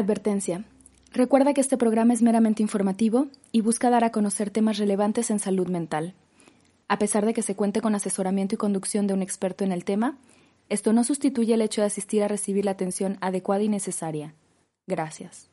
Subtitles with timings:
[0.00, 0.64] Advertencia.
[1.12, 5.38] Recuerda que este programa es meramente informativo y busca dar a conocer temas relevantes en
[5.38, 6.14] salud mental.
[6.88, 9.84] A pesar de que se cuente con asesoramiento y conducción de un experto en el
[9.84, 10.16] tema,
[10.70, 14.32] esto no sustituye el hecho de asistir a recibir la atención adecuada y necesaria.
[14.86, 15.50] Gracias.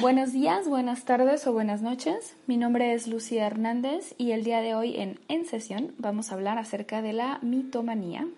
[0.00, 2.36] Buenos días, buenas tardes o buenas noches.
[2.46, 6.34] Mi nombre es Lucía Hernández y el día de hoy en En Sesión vamos a
[6.34, 8.28] hablar acerca de la mitomanía.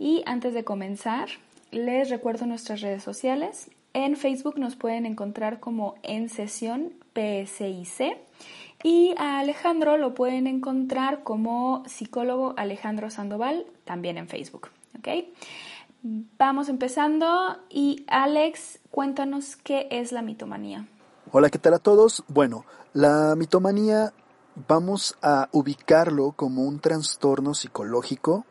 [0.00, 1.28] Y antes de comenzar,
[1.70, 3.70] les recuerdo nuestras redes sociales.
[3.98, 8.16] En Facebook nos pueden encontrar como En Sesión PSIC
[8.84, 14.68] y a Alejandro lo pueden encontrar como psicólogo Alejandro Sandoval, también en Facebook.
[16.38, 20.86] Vamos empezando y Alex, cuéntanos qué es la mitomanía.
[21.32, 22.22] Hola, ¿qué tal a todos?
[22.28, 24.12] Bueno, la mitomanía
[24.68, 28.46] vamos a ubicarlo como un trastorno psicológico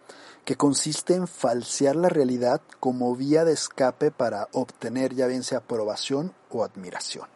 [0.47, 5.57] que consiste en falsear la realidad como vía de escape para obtener ya bien sea
[5.57, 7.27] aprobación o admiración.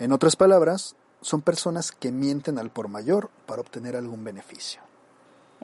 [0.00, 4.80] En otras palabras, son personas que mienten al por mayor para obtener algún beneficio.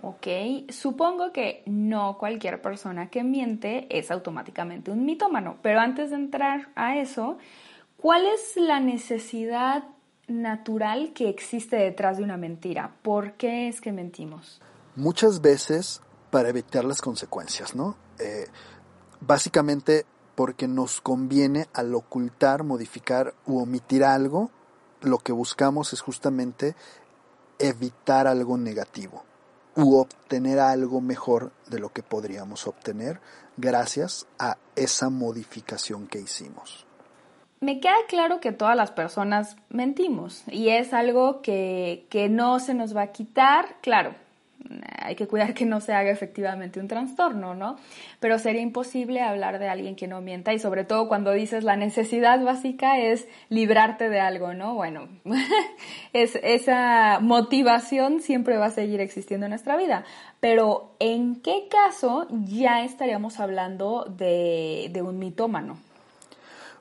[0.00, 0.28] Ok,
[0.68, 6.68] supongo que no cualquier persona que miente es automáticamente un mitómano, pero antes de entrar
[6.76, 7.36] a eso,
[7.96, 9.82] ¿cuál es la necesidad
[10.28, 12.92] natural que existe detrás de una mentira?
[13.02, 14.60] ¿Por qué es que mentimos?
[14.94, 16.00] Muchas veces
[16.36, 17.96] para evitar las consecuencias, ¿no?
[18.18, 18.46] Eh,
[19.20, 24.50] básicamente porque nos conviene al ocultar, modificar u omitir algo,
[25.00, 26.76] lo que buscamos es justamente
[27.58, 29.24] evitar algo negativo
[29.76, 33.18] u obtener algo mejor de lo que podríamos obtener
[33.56, 36.86] gracias a esa modificación que hicimos.
[37.60, 42.74] Me queda claro que todas las personas mentimos y es algo que, que no se
[42.74, 44.25] nos va a quitar, claro,
[45.06, 47.76] hay que cuidar que no se haga efectivamente un trastorno, ¿no?
[48.20, 51.76] Pero sería imposible hablar de alguien que no mienta y sobre todo cuando dices la
[51.76, 54.74] necesidad básica es librarte de algo, ¿no?
[54.74, 55.08] Bueno,
[56.12, 60.04] es, esa motivación siempre va a seguir existiendo en nuestra vida.
[60.40, 65.78] Pero ¿en qué caso ya estaríamos hablando de, de un mitómano?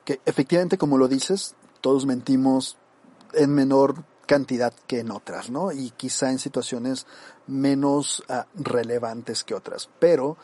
[0.04, 2.76] Que efectivamente, como lo dices, todos mentimos
[3.34, 5.72] en menor cantidad que en otras, ¿no?
[5.72, 7.06] Y quizá en situaciones
[7.46, 9.88] menos ah, relevantes que otras.
[9.98, 10.36] Pero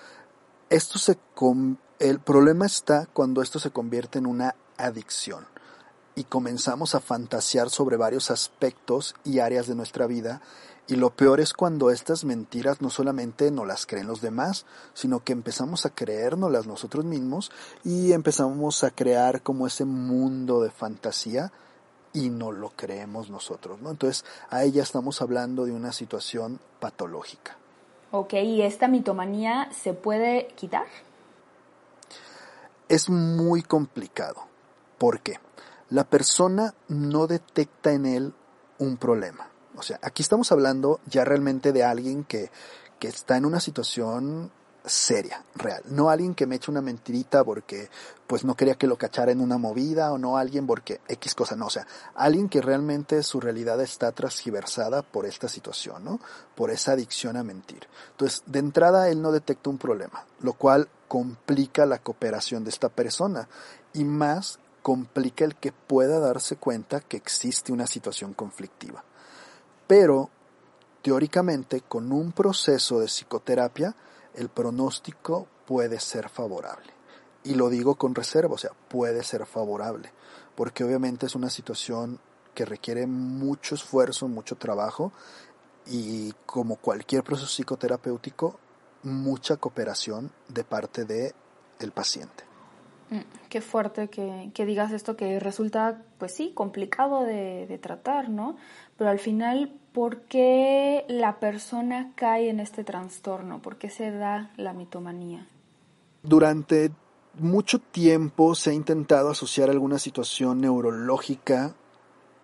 [0.70, 1.18] esto se
[1.98, 5.46] el problema está cuando esto se convierte en una adicción
[6.14, 10.40] y comenzamos a fantasear sobre varios aspectos y áreas de nuestra vida
[10.88, 15.22] y lo peor es cuando estas mentiras no solamente no las creen los demás, sino
[15.22, 17.52] que empezamos a creérnoslas nosotros mismos
[17.84, 21.52] y empezamos a crear como ese mundo de fantasía
[22.12, 23.90] y no lo creemos nosotros, ¿no?
[23.90, 27.56] Entonces, ahí ya estamos hablando de una situación patológica.
[28.10, 30.86] Ok, ¿y esta mitomanía se puede quitar?
[32.88, 34.42] Es muy complicado.
[34.98, 35.38] ¿Por qué?
[35.88, 38.34] La persona no detecta en él
[38.78, 39.48] un problema.
[39.76, 42.50] O sea, aquí estamos hablando ya realmente de alguien que,
[42.98, 44.52] que está en una situación
[44.84, 45.82] seria, real.
[45.86, 47.88] No alguien que me eche una mentirita porque
[48.26, 51.54] pues no quería que lo cachara en una movida o no alguien porque X cosa,
[51.54, 56.20] no, o sea, alguien que realmente su realidad está transgiversada por esta situación, ¿no?
[56.54, 57.86] Por esa adicción a mentir.
[58.12, 62.88] Entonces, de entrada él no detecta un problema, lo cual complica la cooperación de esta
[62.88, 63.48] persona
[63.92, 69.04] y más complica el que pueda darse cuenta que existe una situación conflictiva.
[69.86, 70.30] Pero,
[71.02, 73.94] teóricamente, con un proceso de psicoterapia,
[74.34, 76.92] el pronóstico puede ser favorable.
[77.44, 80.12] Y lo digo con reserva, o sea, puede ser favorable,
[80.54, 82.20] porque obviamente es una situación
[82.54, 85.12] que requiere mucho esfuerzo, mucho trabajo
[85.86, 88.58] y como cualquier proceso psicoterapéutico,
[89.02, 91.34] mucha cooperación de parte de
[91.80, 92.44] el paciente.
[93.10, 98.56] Mm, qué fuerte que, digas esto que resulta, pues sí, complicado de, de tratar, ¿no?
[98.96, 103.60] Pero al final ¿por qué la persona cae en este trastorno?
[103.60, 105.46] ¿Por qué se da la mitomanía?
[106.22, 106.92] Durante
[107.38, 111.74] mucho tiempo se ha intentado asociar alguna situación neurológica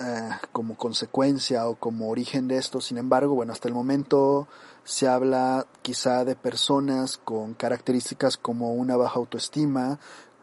[0.01, 2.81] eh, como consecuencia o como origen de esto.
[2.81, 4.47] Sin embargo, bueno, hasta el momento
[4.85, 9.99] se habla quizá de personas con características como una baja autoestima,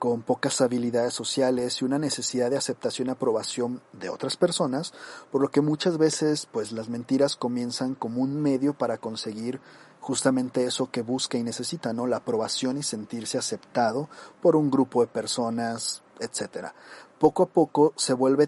[0.06, 4.94] con pocas habilidades sociales y una necesidad de aceptación y aprobación de otras personas,
[5.31, 9.60] por lo que muchas veces pues las mentiras comienzan como un medio para conseguir
[10.00, 12.06] justamente eso que busca y necesita, ¿no?
[12.06, 14.07] La aprobación y sentirse aceptado
[14.44, 16.75] por un grupo de personas, etcétera.
[17.18, 18.48] Poco a poco se vuelve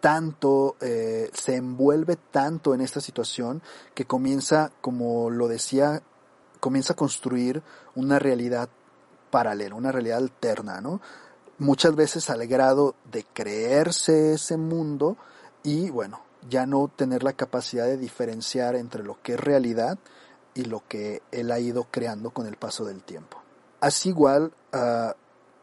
[0.00, 3.60] tanto, eh, se envuelve tanto en esta situación
[3.94, 6.02] que comienza, como lo decía,
[6.58, 7.62] comienza a construir
[7.94, 8.70] una realidad
[9.36, 11.02] paralela, una realidad alterna, ¿no?
[11.58, 15.18] Muchas veces al grado de creerse ese mundo
[15.62, 19.98] y, bueno, ya no tener la capacidad de diferenciar entre lo que es realidad
[20.54, 23.36] y lo que él ha ido creando con el paso del tiempo.
[23.78, 25.12] Así igual, uh,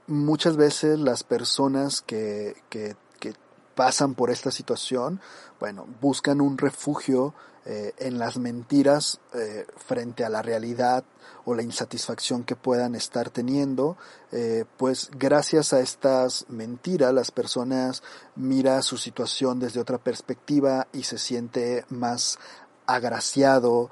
[0.06, 3.34] muchas veces las personas que, que, que,
[3.74, 5.20] pasan por esta situación,
[5.60, 7.34] bueno, buscan un refugio
[7.66, 11.06] eh, en las mentiras eh, frente a la realidad
[11.46, 13.96] o la insatisfacción que puedan estar teniendo,
[14.34, 18.04] eh, pues gracias a estas mentiras las personas
[18.36, 22.38] mira su situación desde otra perspectiva y se siente más
[22.86, 23.90] agraciado,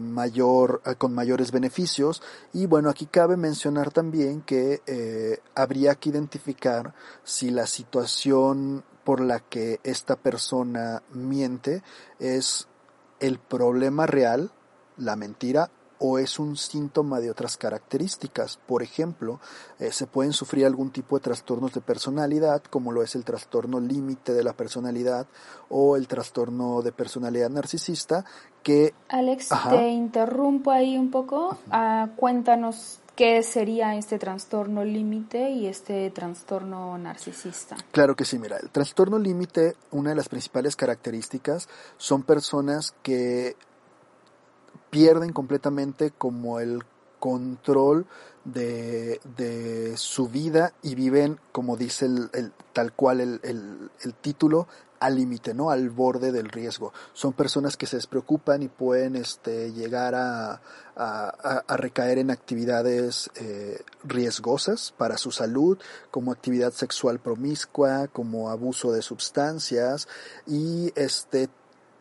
[0.00, 2.22] mayor, con mayores beneficios.
[2.52, 9.40] Y bueno, aquí cabe mencionar también que habría que identificar si la situación por la
[9.40, 11.82] que esta persona miente
[12.20, 12.68] es
[13.20, 14.50] el problema real,
[14.96, 15.70] la mentira,
[16.02, 18.56] o es un síntoma de otras características.
[18.66, 19.38] Por ejemplo,
[19.78, 23.78] eh, se pueden sufrir algún tipo de trastornos de personalidad, como lo es el trastorno
[23.80, 25.26] límite de la personalidad
[25.68, 28.24] o el trastorno de personalidad narcisista,
[28.62, 28.94] que...
[29.08, 29.70] Alex, Ajá.
[29.70, 31.58] te interrumpo ahí un poco.
[31.70, 37.76] Uh, cuéntanos qué sería este trastorno límite y este trastorno narcisista.
[37.92, 41.68] Claro que sí, mira, el trastorno límite, una de las principales características
[41.98, 43.56] son personas que
[44.88, 46.82] pierden completamente como el
[47.18, 48.06] control
[48.46, 54.66] de, de su vida y viven, como dice el, tal cual el, el título,
[55.00, 55.70] al límite, ¿no?
[55.70, 56.92] Al borde del riesgo.
[57.14, 60.60] Son personas que se despreocupan y pueden este, llegar a,
[60.94, 65.78] a, recaer en actividades eh, riesgosas para su salud,
[66.10, 70.06] como actividad sexual promiscua, como abuso de sustancias
[70.46, 71.48] y este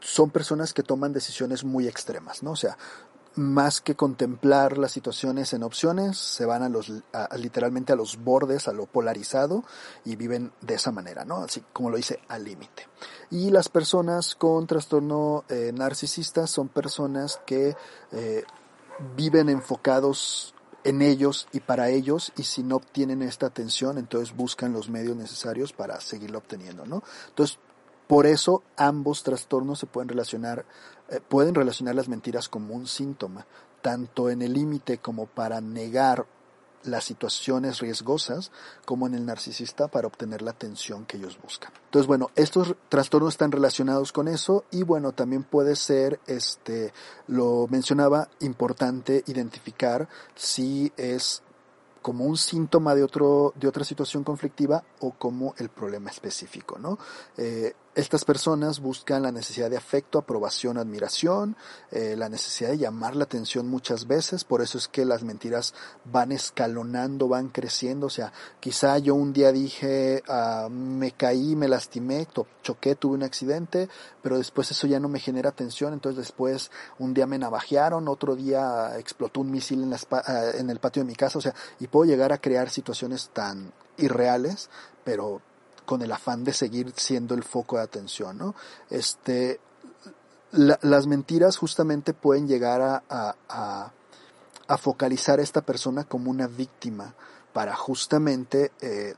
[0.01, 2.51] son personas que toman decisiones muy extremas, ¿no?
[2.51, 2.77] O sea,
[3.35, 8.23] más que contemplar las situaciones en opciones, se van a los, a, literalmente a los
[8.23, 9.63] bordes, a lo polarizado
[10.03, 11.43] y viven de esa manera, ¿no?
[11.43, 12.87] Así como lo dice, al límite.
[13.31, 17.75] Y las personas con trastorno eh, narcisista son personas que
[18.11, 18.43] eh,
[19.15, 20.53] viven enfocados
[20.83, 25.15] en ellos y para ellos y si no obtienen esta atención entonces buscan los medios
[25.15, 27.03] necesarios para seguirlo obteniendo, ¿no?
[27.27, 27.59] Entonces
[28.07, 30.65] por eso ambos trastornos se pueden relacionar,
[31.09, 33.45] eh, pueden relacionar las mentiras como un síntoma,
[33.81, 36.25] tanto en el límite como para negar
[36.83, 38.51] las situaciones riesgosas,
[38.85, 41.71] como en el narcisista para obtener la atención que ellos buscan.
[41.85, 46.93] Entonces, bueno, estos trastornos están relacionados con eso y bueno, también puede ser, este,
[47.27, 51.43] lo mencionaba, importante identificar si es
[52.01, 56.97] como un síntoma de otro de otra situación conflictiva o como el problema específico no
[57.35, 61.55] eh, estas personas buscan la necesidad de afecto, aprobación, admiración,
[61.91, 65.73] eh, la necesidad de llamar la atención muchas veces, por eso es que las mentiras
[66.05, 71.67] van escalonando, van creciendo, o sea, quizá yo un día dije, uh, me caí, me
[71.67, 72.27] lastimé,
[72.61, 73.89] choqué, tuve un accidente,
[74.21, 78.35] pero después eso ya no me genera atención, entonces después un día me navajearon, otro
[78.35, 81.55] día explotó un misil en, la, uh, en el patio de mi casa, o sea,
[81.79, 84.69] y puedo llegar a crear situaciones tan irreales,
[85.03, 85.41] pero
[85.89, 88.53] con el afán de seguir siendo el foco de atención, ¿no?
[88.91, 89.59] Este,
[90.51, 93.01] la, las mentiras justamente pueden llegar a,
[94.67, 97.15] a, focalizar a esta persona como una víctima
[97.53, 99.15] para justamente eh,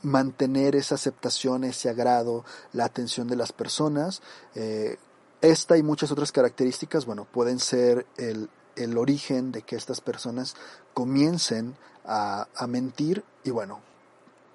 [0.00, 4.22] mantener esa aceptación, ese agrado, la atención de las personas.
[4.54, 4.96] Eh,
[5.42, 10.56] esta y muchas otras características, bueno, pueden ser el, el origen de que estas personas
[10.94, 11.76] comiencen
[12.06, 13.80] a mentir y bueno,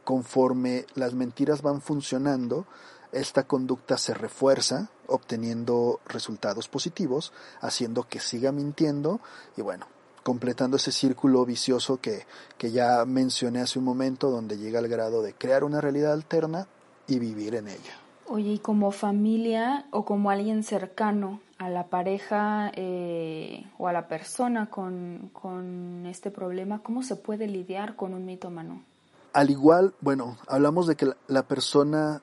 [0.06, 2.66] conforme las mentiras van funcionando,
[3.12, 9.20] esta conducta se refuerza, obteniendo resultados positivos, haciendo que siga mintiendo
[9.58, 9.88] y bueno,
[10.24, 12.26] completando ese círculo vicioso que,
[12.58, 16.68] que ya mencioné hace un momento, donde llega al grado de crear una realidad alterna
[17.08, 18.00] y vivir en ella.
[18.28, 24.08] Oye, y como familia o como alguien cercano a la pareja eh, o a la
[24.08, 28.84] persona con, con este problema, ¿cómo se puede lidiar con un mitómano?
[29.36, 32.22] Al igual, bueno, hablamos de que la persona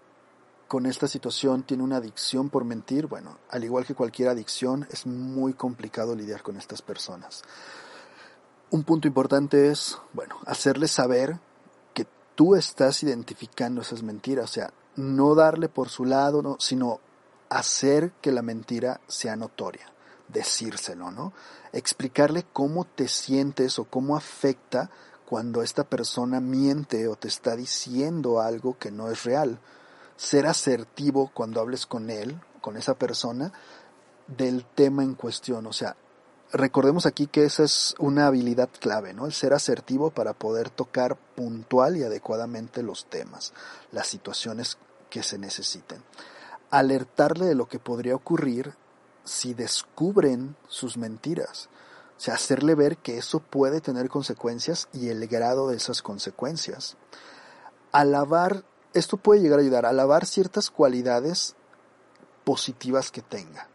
[0.66, 5.07] con esta situación tiene una adicción por mentir, bueno, al igual que cualquier adicción, es
[5.07, 7.42] muy complicado lidiar con estas personas.
[8.71, 11.38] Un punto importante es, bueno, hacerles saber
[11.92, 16.99] que tú estás identificando esas mentiras, o sea, no darle por su lado, no, sino
[17.50, 19.92] hacer que la mentira sea notoria,
[20.28, 21.35] decírselo, ¿no?
[21.75, 24.88] Explicarle cómo te sientes o cómo afecta
[25.32, 29.60] cuando esta persona miente o te está diciendo algo que no es real.
[30.14, 33.50] Ser asertivo cuando hables con él, con esa persona,
[34.26, 35.96] del tema en cuestión, o sea,
[36.52, 39.24] recordemos aquí que esa es una habilidad clave, ¿no?
[39.24, 43.54] El ser asertivo para poder tocar puntual y adecuadamente los temas,
[43.90, 44.76] las situaciones
[45.08, 46.02] que se necesiten.
[46.70, 48.74] Alertarle de lo que podría ocurrir
[49.24, 51.70] si descubren sus mentiras.
[52.22, 56.96] O sea, hacerle ver que eso puede tener consecuencias y el grado de esas consecuencias.
[57.90, 58.62] Alabar,
[58.94, 61.56] esto puede llegar a ayudar, alabar ciertas cualidades
[62.44, 63.66] positivas que tenga.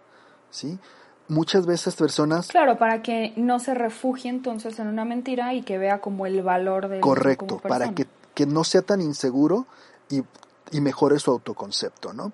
[0.49, 0.79] ¿Sí?
[1.27, 2.47] muchas veces personas...
[2.47, 6.41] Claro, para que no se refugie entonces en una mentira y que vea como el
[6.41, 7.01] valor de...
[7.01, 9.67] Correcto, para que, que, no sea tan inseguro
[10.09, 10.23] y,
[10.71, 12.31] y mejore su autoconcepto, ¿no?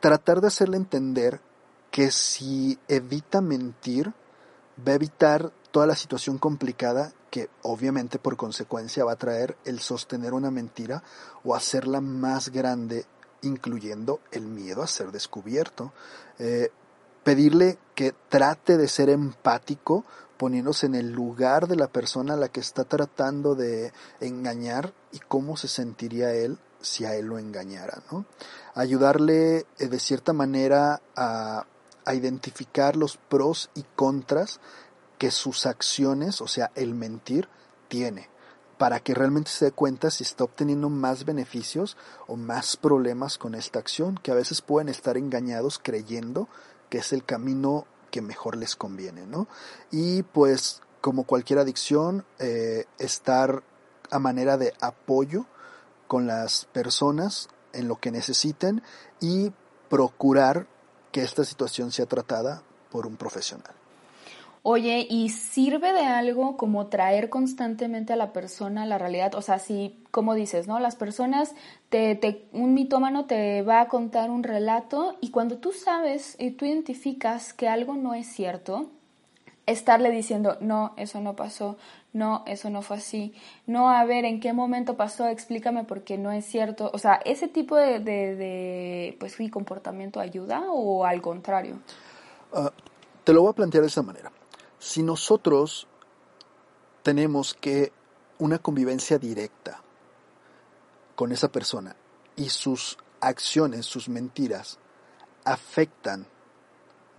[0.00, 1.42] Tratar de hacerle entender
[1.90, 4.14] que si evita mentir,
[4.86, 9.80] va a evitar toda la situación complicada que obviamente por consecuencia va a traer el
[9.80, 11.02] sostener una mentira
[11.44, 13.06] o hacerla más grande,
[13.42, 15.92] incluyendo el miedo a ser descubierto.
[16.38, 16.70] Eh,
[17.22, 20.04] pedirle que trate de ser empático,
[20.36, 25.18] poniéndose en el lugar de la persona a la que está tratando de engañar y
[25.18, 28.24] cómo se sentiría él si a él lo engañara, ¿no?
[28.74, 31.66] Ayudarle eh, de cierta manera a,
[32.10, 34.60] a identificar los pros y contras
[35.18, 37.48] que sus acciones, o sea, el mentir,
[37.88, 38.28] tiene,
[38.78, 43.54] para que realmente se dé cuenta si está obteniendo más beneficios o más problemas con
[43.54, 46.48] esta acción, que a veces pueden estar engañados creyendo
[46.88, 49.46] que es el camino que mejor les conviene, ¿no?
[49.90, 53.62] Y pues como cualquier adicción, eh, estar
[54.10, 55.46] a manera de apoyo
[56.08, 58.82] con las personas en lo que necesiten
[59.20, 59.52] y
[59.88, 60.66] procurar
[61.12, 63.74] que esta situación sea tratada por un profesional.
[64.62, 69.34] Oye, ¿y sirve de algo como traer constantemente a la persona la realidad?
[69.34, 70.78] O sea, si, como dices, ¿no?
[70.80, 71.54] Las personas,
[71.88, 76.50] te, te, un mitómano te va a contar un relato y cuando tú sabes y
[76.50, 78.90] tú identificas que algo no es cierto,
[79.66, 81.76] estarle diciendo, no, eso no pasó,
[82.12, 83.34] no, eso no fue así,
[83.66, 85.28] no, a ver, ¿en qué momento pasó?
[85.28, 86.90] Explícame porque no es cierto.
[86.92, 91.78] O sea, ¿ese tipo de, de, pues, comportamiento ayuda o al contrario?
[92.52, 92.72] Ah,
[93.24, 94.32] te lo voy a plantear de esa manera
[94.80, 95.86] si nosotros
[97.02, 97.92] tenemos que
[98.38, 99.82] una convivencia directa
[101.14, 101.94] con esa persona
[102.34, 104.78] y sus acciones, sus mentiras,
[105.44, 106.26] afectan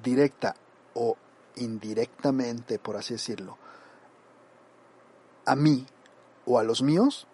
[0.02, 0.56] directa
[0.96, 1.16] o
[1.55, 3.58] indirectamente, por así decirlo,
[5.46, 5.86] a mí
[6.46, 7.27] o a los míos,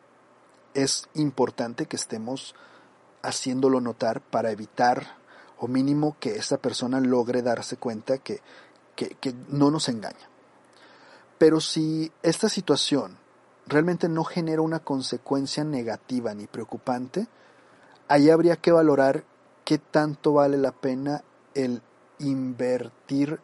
[0.74, 2.56] es importante que estemos
[3.22, 5.18] haciéndolo notar para evitar
[5.60, 8.42] o mínimo que esa persona logre darse cuenta que
[8.98, 10.30] que, no nos engaña.
[11.38, 13.18] Pero si esta situación
[13.68, 17.28] realmente no genera una consecuencia negativa ni preocupante,
[18.08, 19.24] ahí habría que valorar
[19.64, 21.82] qué tanto vale la pena el
[22.20, 23.40] invertir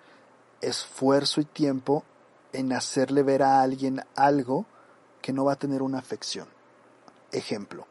[0.63, 2.03] esfuerzo y tiempo
[2.51, 4.65] en hacerle ver a alguien algo
[5.22, 6.48] que no va a tener una afección.
[7.32, 7.88] Ejemplo,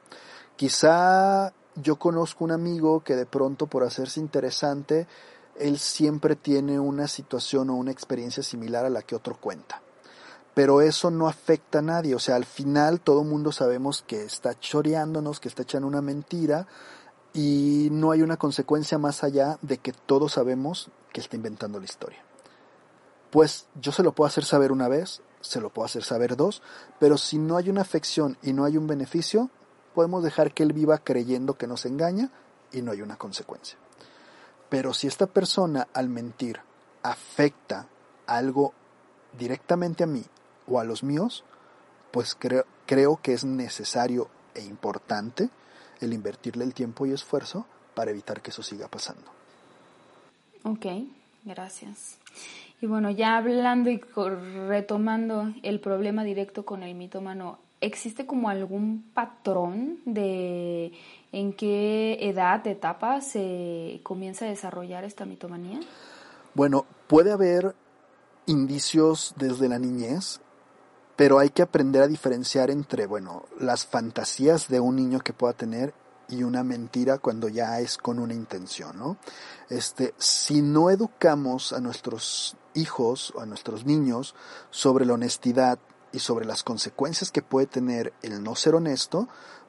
[0.56, 5.06] quizá yo conozco un amigo que de pronto por hacerse interesante
[5.56, 9.82] él siempre tiene una situación o una experiencia similar a la que otro cuenta.
[10.54, 14.58] Pero eso no afecta a nadie, o sea, al final todo mundo sabemos que está
[14.58, 16.66] choreándonos, que está echando una mentira
[17.32, 21.86] y no hay una consecuencia más allá de que todos sabemos que está inventando la
[21.86, 22.22] historia.
[23.32, 26.60] Pues yo se lo puedo hacer saber una vez, se lo puedo hacer saber dos,
[27.00, 29.48] pero si no hay una afección y no hay un beneficio,
[29.94, 32.30] podemos dejar que él viva creyendo que nos engaña
[32.72, 33.78] y no hay una consecuencia.
[34.68, 36.60] Pero si esta persona al mentir
[37.02, 37.88] afecta
[38.26, 38.74] algo
[39.38, 40.24] directamente a mí
[40.66, 41.42] o a los míos,
[42.10, 45.48] pues creo, que es necesario e importante
[46.00, 49.30] el invertirle el tiempo y esfuerzo para evitar que eso siga pasando.
[50.64, 50.84] Ok,
[51.44, 52.18] gracias.
[52.82, 54.00] Y bueno, ya hablando y
[54.68, 60.90] retomando el problema directo con el mitómano, ¿existe como algún patrón de
[61.30, 65.78] en qué edad, etapa se comienza a desarrollar esta mitomanía?
[66.54, 67.76] Bueno, puede haber
[68.46, 70.40] indicios desde la niñez,
[71.14, 75.52] pero hay que aprender a diferenciar entre, bueno, las fantasías de un niño que pueda
[75.52, 75.94] tener
[76.32, 79.18] y una mentira cuando ya es con una intención, ¿no?
[79.68, 84.34] Este, si no educamos a nuestros hijos o a nuestros niños
[84.70, 85.78] sobre la honestidad
[86.10, 89.28] y sobre las consecuencias que puede tener el no ser honesto,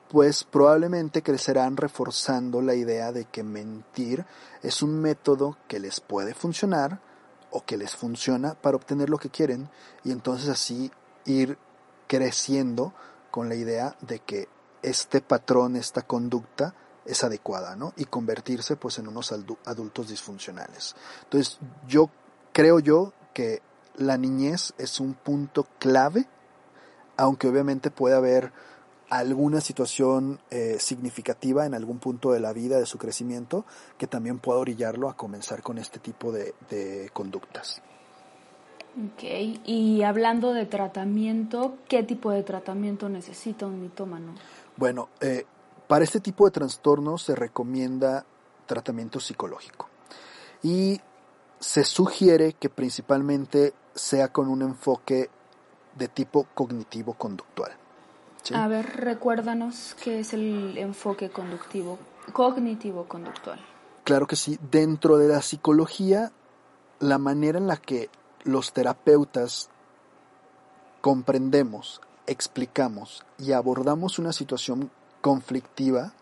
[0.10, 4.26] pues probablemente crecerán reforzando la idea de que mentir
[4.62, 7.02] es un método que les puede funcionar
[7.52, 9.70] o que les funciona para obtener lo que quieren
[10.06, 10.92] y entonces así
[11.26, 11.58] ir
[12.08, 12.94] creciendo
[13.32, 14.48] con la idea de que
[14.84, 16.76] este patrón, esta conducta
[17.06, 17.94] es adecuada, ¿no?
[17.98, 19.32] Y convertirse pues en unos
[19.66, 20.96] adultos disfuncionales.
[21.24, 22.10] Entonces, yo
[22.52, 23.62] creo yo que
[23.98, 26.28] la niñez es un punto clave,
[27.18, 28.52] aunque obviamente puede haber
[29.10, 33.66] alguna situación eh, significativa en algún punto de la vida de su crecimiento
[33.98, 37.82] que también pueda orillarlo a comenzar con este tipo de, de conductas.
[38.96, 39.24] Ok,
[39.66, 44.36] y hablando de tratamiento, ¿qué tipo de tratamiento necesita un mitómano?
[44.78, 45.46] Bueno, eh,
[45.88, 48.26] para este tipo de trastornos se recomienda
[48.66, 49.90] tratamiento psicológico
[50.62, 51.00] y
[51.60, 55.30] se sugiere que principalmente sea con un enfoque
[55.96, 57.72] de tipo cognitivo-conductual.
[58.54, 61.98] A ver, recuérdanos qué es el enfoque conductivo,
[62.34, 63.60] cognitivo-conductual.
[64.04, 64.60] Claro que sí.
[64.70, 66.34] Dentro de la psicología,
[67.00, 68.10] la manera en la que
[68.44, 69.70] los terapeutas
[71.00, 76.14] comprendemos, explicamos y abordamos una situación conflictiva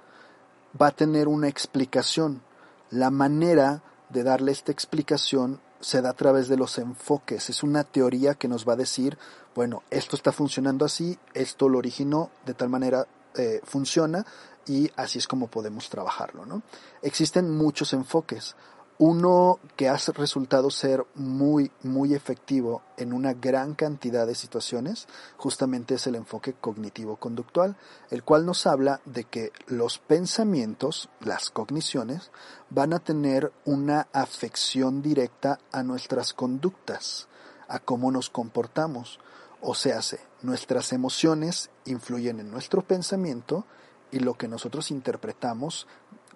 [0.80, 2.42] va a tener una explicación.
[2.90, 7.50] La manera de darle esta explicación se da a través de los enfoques.
[7.50, 9.18] Es una teoría que nos va a decir,
[9.56, 14.26] bueno, esto está funcionando así, esto lo originó, de tal manera eh, funciona
[14.68, 16.46] y así es como podemos trabajarlo.
[16.46, 16.62] ¿no?
[17.02, 18.56] Existen muchos enfoques.
[19.04, 25.96] Uno que ha resultado ser muy, muy efectivo en una gran cantidad de situaciones, justamente
[25.96, 27.78] es el enfoque cognitivo-conductual,
[28.12, 32.30] el cual nos habla de que los pensamientos, las cogniciones,
[32.70, 37.28] van a tener una afección directa a nuestras conductas,
[37.68, 39.20] a cómo nos comportamos.
[39.62, 40.00] O sea,
[40.44, 43.66] nuestras emociones influyen en nuestro pensamiento
[44.12, 45.88] y lo que nosotros interpretamos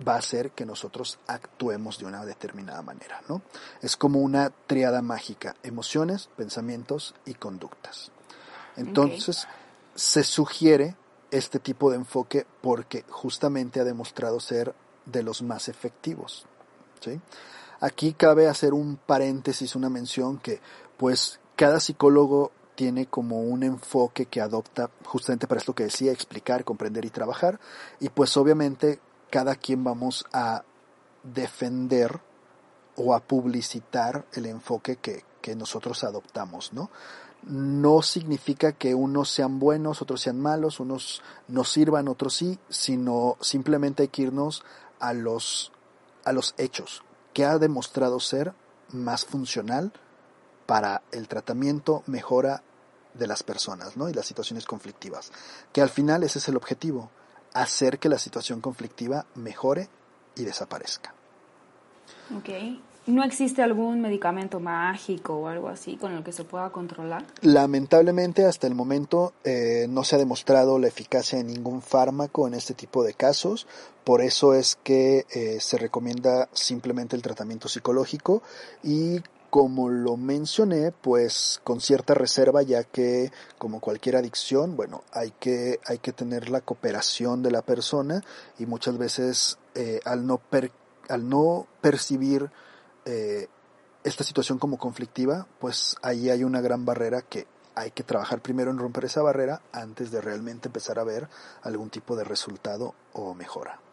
[0.05, 3.41] va a hacer que nosotros actuemos de una determinada manera, ¿no?
[3.81, 8.11] Es como una triada mágica, emociones, pensamientos y conductas.
[8.75, 9.47] Entonces,
[9.95, 10.95] se sugiere
[11.31, 14.73] este tipo de enfoque porque justamente ha demostrado ser
[15.05, 16.45] de los más efectivos.
[16.99, 17.19] ¿sí?
[17.79, 20.59] Aquí cabe hacer un paréntesis, una mención que
[20.97, 26.65] pues cada psicólogo tiene como un enfoque que adopta justamente para esto que decía, explicar,
[26.65, 27.59] comprender y trabajar.
[27.99, 28.99] Y pues obviamente
[29.35, 30.63] cada quien vamos a
[31.21, 32.21] defender
[32.95, 35.25] o a publicitar el enfoque que,
[35.57, 36.89] nosotros adoptamos, ¿no?
[37.43, 43.35] No significa que unos sean buenos, otros sean malos, unos nos sirvan, otros sí, sino
[43.41, 44.63] simplemente hay que irnos
[45.01, 45.73] a los,
[46.23, 48.53] a los hechos, que ha demostrado ser
[48.93, 49.91] más funcional
[50.65, 52.63] para el tratamiento, mejora
[53.13, 54.07] de las personas, ¿no?
[54.07, 55.33] Y las situaciones conflictivas.
[55.73, 57.11] Que al final ese es el objetivo,
[57.55, 59.87] hacer que la situación conflictiva mejore
[60.35, 61.15] y desaparezca.
[63.07, 67.23] ¿No existe algún medicamento mágico o algo así con el que se pueda controlar?
[67.41, 72.55] Lamentablemente hasta el momento eh, no se ha demostrado la eficacia de ningún fármaco en
[72.55, 73.67] este tipo de casos,
[74.03, 78.41] por eso es que eh, se recomienda simplemente el tratamiento psicológico
[78.83, 79.21] y
[79.55, 85.79] como lo mencioné, pues con cierta reserva, ya que como cualquier adicción, bueno, hay que,
[85.85, 88.21] hay que tener la cooperación de la persona
[88.59, 90.41] y muchas veces eh, al, no
[91.07, 92.51] al no percibir
[93.05, 93.47] eh,
[94.03, 98.71] esta situación como conflictiva, pues ahí hay una gran barrera que hay que trabajar primero
[98.71, 101.29] en romper esa barrera antes de realmente empezar a ver
[101.61, 103.84] algún tipo de resultado o mejora.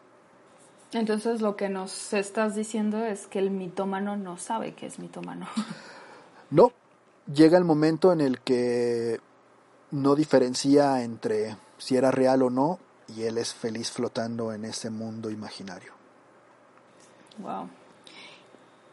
[0.93, 5.47] Entonces lo que nos estás diciendo es que el mitómano no sabe que es mitómano.
[6.49, 6.71] No,
[7.33, 9.19] llega el momento en el que
[9.89, 12.77] no diferencia entre si era real o no
[13.07, 15.93] y él es feliz flotando en ese mundo imaginario.
[17.39, 17.69] Wow.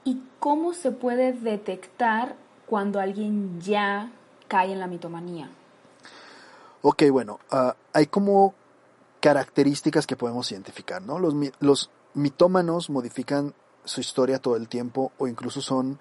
[0.05, 2.35] ¿Y cómo se puede detectar
[2.67, 4.11] cuando alguien ya
[4.49, 5.51] cae en la mitomanía?
[6.83, 8.55] Ok, bueno, ah, hay como
[9.21, 11.19] características que podemos identificar, ¿no?
[11.19, 13.55] Los, mitómanos modifican
[13.85, 16.01] su historia todo el tiempo o incluso son,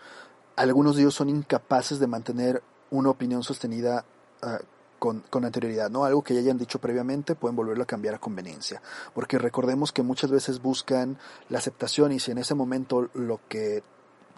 [0.55, 4.05] algunos de ellos son incapaces de mantener una opinión sostenida
[4.41, 4.57] ah,
[4.97, 6.03] con, con, anterioridad, ¿no?
[6.03, 8.81] Algo que ya hayan dicho previamente pueden volverlo a cambiar a conveniencia.
[9.13, 13.83] Porque recordemos que muchas veces buscan la aceptación y si en ese momento lo que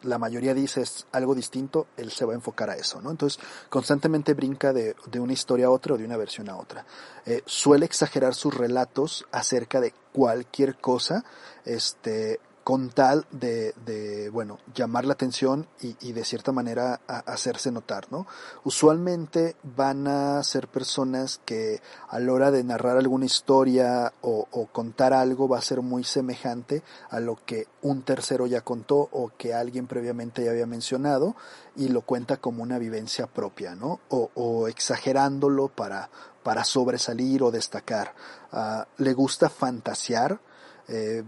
[0.04, 3.12] la mayoría dice es algo distinto, él se va a enfocar a eso, ¿no?
[3.12, 6.86] Entonces, constantemente brinca de, de una historia a otra o de una versión a otra.
[7.26, 11.24] Eh, suele exagerar sus relatos acerca de cualquier cosa,
[11.66, 17.72] este, con tal de, de, bueno, llamar la atención y, y de cierta manera hacerse
[17.72, 18.28] notar, ¿no?
[18.64, 24.68] Usualmente van a ser personas que a la hora de narrar alguna historia o, o,
[24.68, 29.32] contar algo va a ser muy semejante a lo que un tercero ya contó o
[29.38, 31.36] que alguien previamente ya había mencionado
[31.76, 34.00] y lo cuenta como una vivencia propia, ¿no?
[34.10, 36.10] O, o exagerándolo para,
[36.44, 38.14] para sobresalir o destacar.
[38.52, 40.40] Uh, le gusta fantasear,
[40.88, 41.24] eh,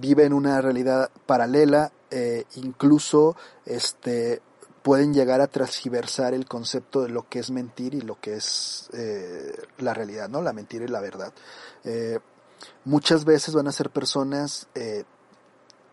[0.00, 4.40] vive en una realidad paralela, eh, incluso este,
[4.82, 8.88] pueden llegar a transgiversar el concepto de lo que es mentir y lo que es
[8.92, 10.42] eh, la realidad, ¿no?
[10.42, 11.32] La mentira y la verdad.
[11.84, 12.18] Eh,
[12.84, 14.68] muchas veces van a ser personas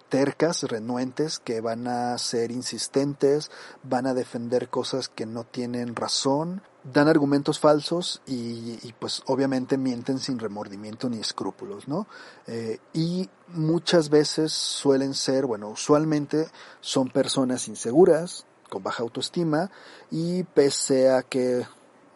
[0.10, 3.52] tercas, renuentes, que van a ser insistentes,
[3.84, 9.78] van a defender cosas que no tienen razón, dan argumentos falsos y, y pues obviamente
[9.78, 12.08] mienten sin remordimiento ni escrúpulos, ¿no?
[12.48, 16.48] Eh, y muchas veces suelen ser, bueno, usualmente
[16.82, 19.72] son personas inseguras, con baja autoestima
[20.12, 21.66] y pese a que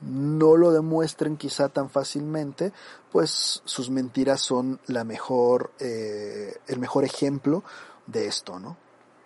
[0.01, 2.73] no lo demuestren quizá tan fácilmente,
[3.11, 7.63] pues sus mentiras son la mejor, eh, el mejor ejemplo
[8.05, 8.77] de esto, ¿no?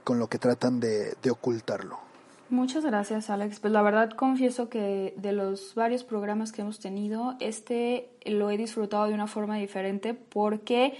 [0.03, 2.06] Con lo que tratan de, de ocultarlo.
[2.49, 3.59] Muchas gracias, Alex.
[3.59, 8.57] Pues la verdad confieso que de los varios programas que hemos tenido, este lo he
[8.57, 10.93] disfrutado de una forma diferente porque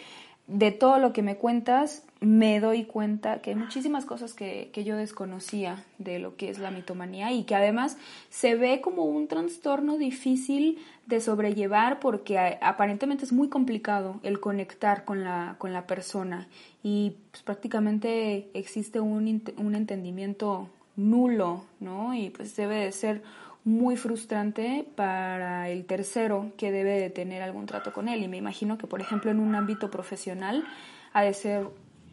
[0.48, 4.86] de todo lo que me cuentas, me doy cuenta que hay muchísimas cosas que, que,
[4.86, 7.98] yo desconocía de lo que es la mitomanía y que además
[8.30, 15.06] se ve como un trastorno difícil de sobrellevar porque aparentemente es muy complicado el conectar
[15.06, 16.48] con la, con la persona
[16.82, 22.14] y pues, prácticamente existe un, un entendimiento nulo, ¿no?
[22.14, 23.22] Y pues debe de ser
[23.64, 28.24] muy frustrante para el tercero que debe de tener algún trato con él.
[28.24, 30.66] Y me imagino que, por ejemplo, en un ámbito profesional
[31.14, 31.68] ha de ser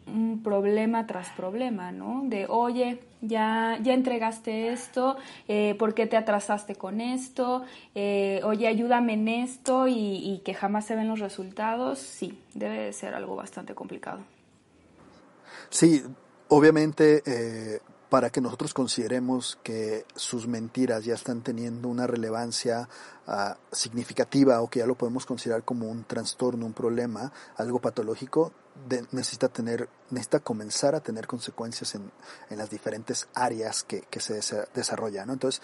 [0.07, 2.23] un problema tras problema, ¿no?
[2.25, 5.17] De, oye, ya, ya entregaste esto,
[5.47, 7.63] eh, ¿por qué te atrasaste con esto?
[7.95, 11.99] Eh, oye, ayúdame en esto y, y, que jamás se ven los resultados.
[11.99, 14.19] Sí, debe de ser algo bastante complicado.
[15.69, 16.03] Sí,
[16.49, 22.87] obviamente eh, para que nosotros consideremos que sus mentiras ya están teniendo una relevancia
[23.27, 28.51] uh, significativa o que ya lo podemos considerar como un trastorno, un problema, algo patológico,
[28.87, 32.11] de, necesita tener, necesita comenzar a tener consecuencias en,
[32.49, 34.39] en las diferentes áreas que, que se
[34.73, 35.33] desarrollan, ¿no?
[35.33, 35.61] Entonces,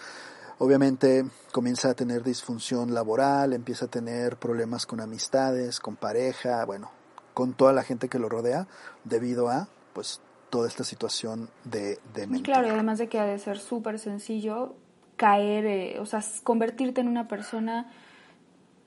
[0.58, 6.90] obviamente comienza a tener disfunción laboral, empieza a tener problemas con amistades, con pareja, bueno,
[7.34, 8.66] con toda la gente que lo rodea,
[9.04, 10.20] debido a, pues,
[10.52, 11.98] toda esta situación de.
[12.42, 14.74] Claro, y además de que ha de ser súper sencillo
[15.16, 17.90] caer, eh, o sea, convertirte en una persona,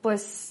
[0.00, 0.50] pues,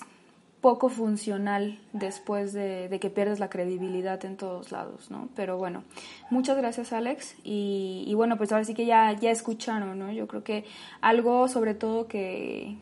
[0.60, 5.30] poco funcional después de, de, que pierdes la credibilidad en todos lados, ¿no?
[5.38, 5.86] Pero bueno,
[6.30, 10.12] muchas gracias Alex y, y, bueno, pues ahora sí que ya, ya escucharon, ¿no?
[10.12, 10.66] Yo creo que
[11.00, 12.78] algo sobre todo que,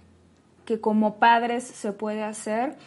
[0.66, 2.78] que como padres se puede hacer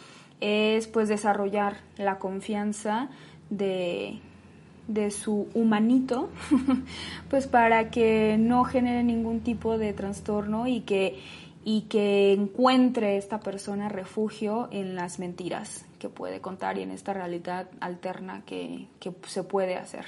[0.41, 3.09] es pues desarrollar la confianza
[3.49, 4.19] de,
[4.87, 6.29] de su humanito,
[7.29, 11.19] pues para que no genere ningún tipo de trastorno y que,
[11.63, 17.13] y que encuentre esta persona refugio en las mentiras que puede contar y en esta
[17.13, 20.05] realidad alterna que, que se puede hacer.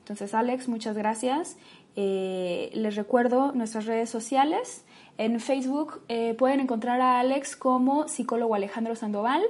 [0.00, 1.56] Entonces, Alex, muchas gracias.
[1.96, 4.84] Eh, les recuerdo nuestras redes sociales.
[5.16, 9.42] En Facebook eh, pueden encontrar a Alex como psicólogo Alejandro Sandoval.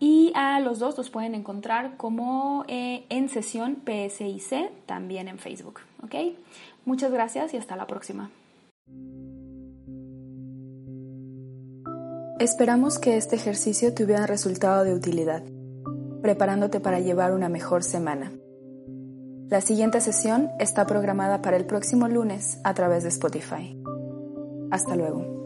[0.00, 5.80] Y a los dos los pueden encontrar como eh, en sesión PSIC, también en Facebook.
[6.02, 6.14] ¿Ok?
[6.84, 8.30] Muchas gracias y hasta la próxima.
[12.40, 15.42] Esperamos que este ejercicio te hubiera resultado de utilidad,
[16.20, 18.32] preparándote para llevar una mejor semana.
[19.48, 23.80] La siguiente sesión está programada para el próximo lunes a través de Spotify.
[24.70, 25.43] Hasta luego.